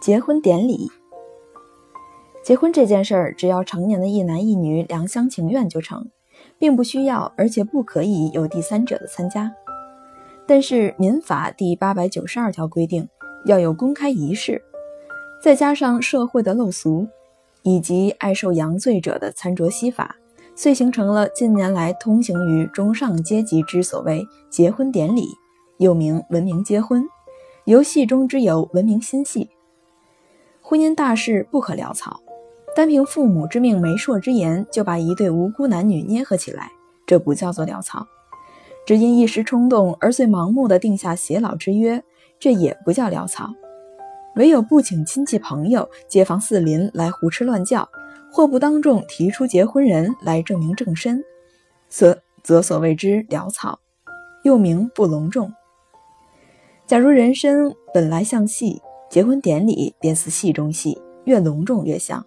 [0.00, 0.90] 结婚典礼，
[2.42, 6.10] 结婚这件事儿，只要成年的一男一女两厢情愿就成，
[6.58, 9.52] 并不需要，而且不可以有第三者的参加。
[10.46, 13.06] 但是民法第八百九十二条规定
[13.44, 14.62] 要有公开仪式，
[15.42, 17.06] 再加上社会的陋俗，
[17.62, 20.16] 以及爱受洋罪者的餐桌西法，
[20.54, 25.26] 遂形成了近年来通行于中上阶级之所谓结婚典礼，
[25.76, 27.06] 又名文明结婚，
[27.66, 29.50] 游戏中之有文明新戏。
[30.70, 32.20] 婚姻大事不可潦草，
[32.76, 36.70] 单凭父母之命、媒妁之言就把一对无辜男女捏合起来，
[37.04, 38.06] 这不叫做潦草；
[38.86, 42.00] 只因一时冲动而遂盲目的定下偕老之约，
[42.38, 43.52] 这也不叫潦草。
[44.36, 47.88] 唯有不请亲戚朋友、街坊四邻来胡吃乱叫，
[48.30, 51.20] 或不当众提出结婚人来证明正身，
[51.88, 53.76] 则则所谓之潦草，
[54.44, 55.52] 又名不隆重。
[56.86, 58.80] 假如人生本来像戏。
[59.10, 62.24] 结婚典礼便似戏中戏，越隆重越像。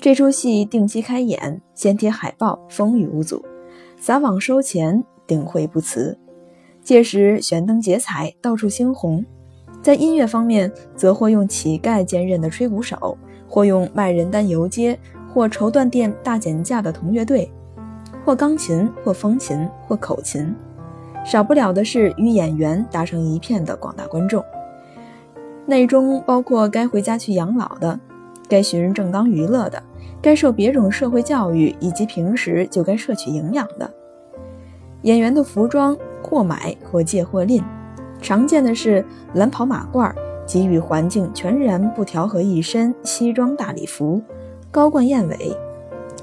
[0.00, 3.38] 这出戏定期开演，先贴海报，风雨无阻；
[3.96, 6.18] 撒网收钱，顶会不辞。
[6.82, 9.24] 届时悬灯结彩，到处猩红。
[9.80, 13.16] 在音乐方面，则或用乞丐兼任的吹鼓手，
[13.48, 14.98] 或用卖人单游街
[15.32, 17.48] 或绸缎店大减价的铜乐队，
[18.24, 20.52] 或钢琴，或风琴，或口琴。
[21.24, 24.44] 少不了的是与演员打成一片的广大观众。
[25.66, 27.98] 内中包括该回家去养老的，
[28.48, 29.82] 该寻人正当娱乐的，
[30.20, 33.90] 该受别种社会教育以及平时就该摄取营养的。
[35.02, 37.62] 演员的服装或买或借或吝，
[38.20, 40.12] 常见的是蓝袍马褂，
[40.46, 44.20] 给予环境全然不调和一身西装大礼服，
[44.70, 45.56] 高冠燕尾，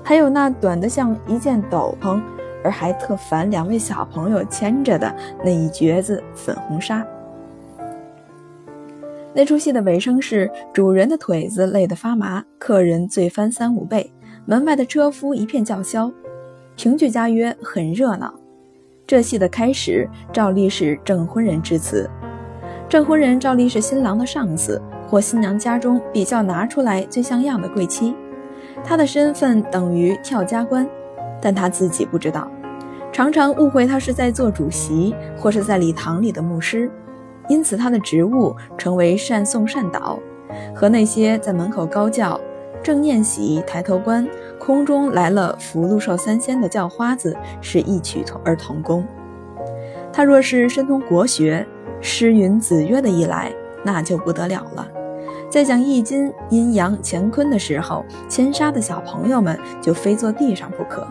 [0.04, 2.22] 还有那短的像一件斗篷，
[2.64, 7.06] 而还特烦两位小朋友牵着的那一橛子粉红纱。
[9.40, 14.11] 那出戏的尾声是主人的腿子累得发麻，客人醉翻三五倍，
[14.45, 16.11] 门外的车夫一片叫嚣。
[16.76, 18.33] 评剧家曰很热闹。
[19.08, 22.10] 这戏的开始照例是证婚人致辞，
[22.89, 28.14] 证婚人照例是新郎的上司或新娘家中比较拿出来最像样的贵妻，
[28.83, 30.86] 他的身份等于跳家官，
[31.42, 32.52] 但他自己不知道，
[33.10, 36.92] 常常误会他是在做主席或是在礼堂里的牧师。
[37.49, 40.17] 因此，他的职务成为善颂善导，
[40.73, 42.39] 和那些在门口高叫
[42.82, 44.26] “正念喜，抬头观，
[44.58, 49.05] 空中来了福禄寿三仙”的叫花子是异曲同而同工。
[50.14, 51.67] 他若是深通国学，
[51.99, 53.52] 诗云子曰的一来，
[53.83, 54.88] 那就不得了了。
[55.49, 61.08] 在讲易经阴阳乾坤的时候，千杀的小朋友们就非坐地上不可。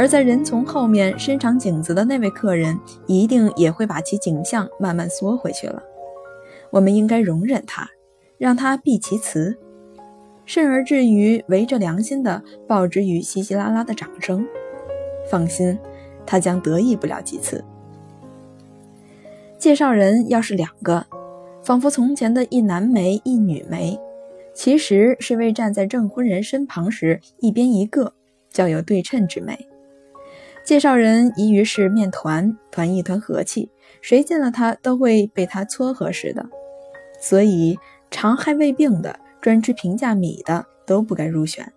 [0.00, 5.82] 而在人从后面伸长颈子的那位客人，一定也会把其颈项慢慢缩回去了。
[6.70, 7.86] 我们应该容忍他，
[8.38, 9.58] 让他避其词，
[10.46, 14.42] 甚而至于违着良心的报之于稀稀拉拉的掌声。
[15.30, 15.78] 放心，
[16.24, 17.62] 他将得意不了几次。
[19.58, 21.04] 介绍人要是两个，
[21.62, 24.00] 仿佛从前的一男媒一女媒，
[24.54, 28.14] 其实是为站在证婚人身旁时一边一个，
[28.50, 29.66] 较有对称之美。
[30.64, 36.48] 介绍人宜于是面团，团一团和气，谁见了他都会被他撮合似的。
[37.20, 37.78] 所以
[38.10, 41.72] 常害胃病的、专吃平价米的都不该入选。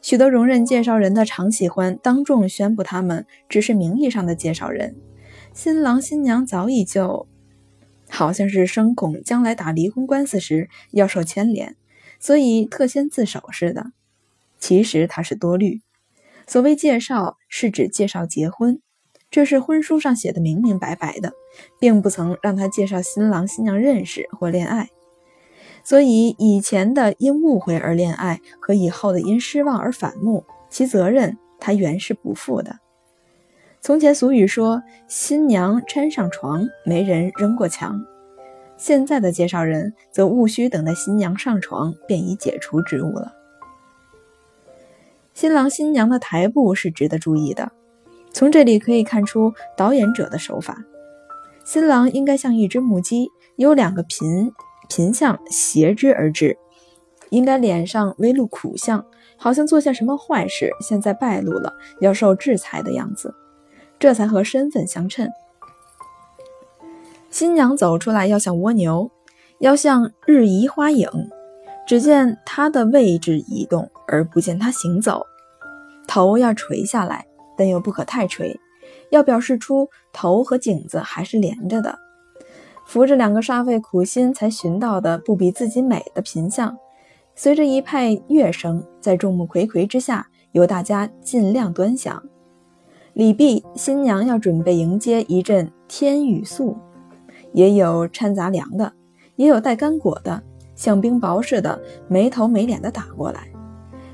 [0.00, 4.96] 许多容忍介绍人的常喜欢当众宣布他们只是名义上的介绍人，
[5.54, 7.28] 新郎新娘早已就，
[8.10, 11.76] 好像是生恐将来打离婚官司时要受牵连，
[12.18, 13.92] 所以特先自首似的。
[14.58, 15.82] 其实他是多虑。
[16.52, 18.82] 所谓介绍，是指介绍结婚，
[19.30, 21.32] 这是婚书上写的明明白白的，
[21.80, 24.90] 并不曾让他介绍新郎新娘认识或恋爱。
[25.82, 32.80] 所以以前的因误会而恋爱，和以后的因失望而反目，其责任他原是不负的。
[33.80, 37.98] 从前俗语说：“新娘搀上床，没人扔过墙。”
[38.76, 43.32] 现在的介绍人则务须等待新娘上床，便已解除职务了。
[45.42, 47.72] 新郎新娘的台步是值得注意的，
[48.32, 50.84] 从这里可以看出导演者的手法。
[51.64, 54.52] 新郎应该像一只木鸡，有两个颦
[54.88, 56.56] 颦相斜之而至，
[57.30, 59.04] 应该脸上微露苦相，
[59.36, 63.34] 好像做下什么坏事，现在败露了，要受制裁的样子，
[63.98, 65.28] 这才和身份相称。
[67.30, 69.10] 新娘走出来要像蜗牛，
[69.58, 71.08] 要像日移花影。
[71.84, 75.26] 只见她的位置移动，而不见她行走。
[76.06, 77.26] 头要垂下来，
[77.56, 78.58] 但又不可太垂，
[79.10, 81.98] 要表示出头和颈子还是连着的，
[82.86, 86.76] 扶着两个煞费苦心才寻到的不比自己美的嫔相，
[87.34, 92.22] 随着一派乐声，在众目睽睽之下，由大家尽量端详。
[93.14, 96.76] 礼毕，新娘要准备迎接一阵天雨粟，
[97.52, 98.90] 也有掺杂粮的，
[99.36, 100.42] 也有带干果的，
[100.74, 101.78] 像冰雹似的
[102.08, 103.51] 没头没脸的打过来，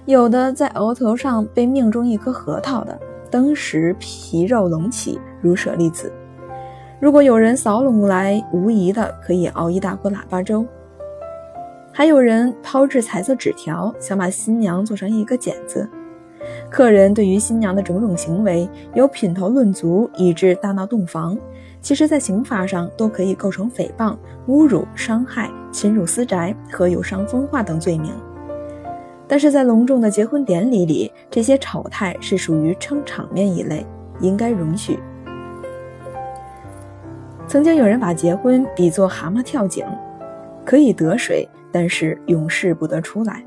[0.09, 2.99] 有的在额头上被命中一颗核桃的，
[3.31, 6.11] 当时皮肉隆起，如舍利子。
[6.99, 10.65] 如果有人扫拢来，无疑的可以熬一大锅腊八粥。
[11.93, 15.87] 还有人抛掷彩色纸条，想把新娘做成一个茧子。
[16.71, 21.37] 客人对于新娘的种种行为，由品头论足，以致大闹洞房，
[21.83, 24.17] 其实，在刑法上都可以构成诽谤、
[24.47, 28.11] 侮辱、伤害、侵入私宅和有伤风化等罪名。
[29.29, 33.87] 但是在隆重的结婚典礼里，这些丑态是属于撑场面一类，
[34.21, 34.99] 应该容许。
[37.47, 39.87] 曾经有人把结婚比作蛤蟆跳井，
[40.65, 43.45] 可以得水，但是永世不得出来。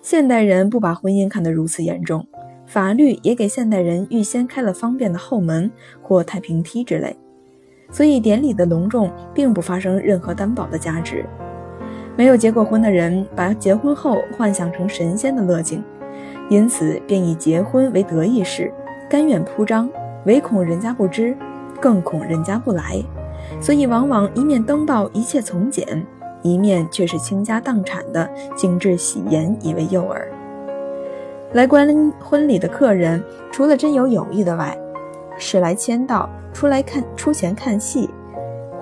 [0.00, 2.26] 现代人不把婚姻看得如此严重，
[2.66, 7.14] 法律也给现代人预先开了方便的后门或太平梯之类，
[7.90, 11.26] 所以典礼的隆重并不发生任何担保的价值。
[12.16, 15.82] 没有结过婚的人把结婚后幻想成神仙的乐境，
[16.48, 18.72] 因此便以结婚为得意事，
[19.08, 19.88] 甘愿铺张，
[20.26, 21.36] 唯恐人家不知。
[21.80, 23.02] 更恐人家不来，
[23.58, 26.06] 所以往往一面登报一切从简，
[26.42, 30.20] 一面却是倾家荡产的精致喜颜以为诱饵。
[31.54, 34.76] 来观婚礼的客人，除了真有友谊的外，
[35.38, 38.10] 是来签到、出来看出钱看戏，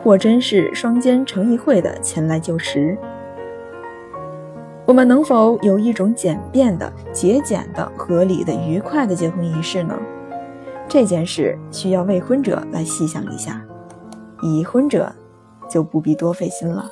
[0.02, 2.98] 或真是双肩成一会的前来就食。
[4.88, 9.94] 我们能否有一种简便的、节俭的、合理的、愉快的结婚仪式呢？
[10.88, 13.62] 这件事需要未婚者来细想一下，
[14.40, 15.14] 已婚者
[15.68, 16.90] 就不必多费心了。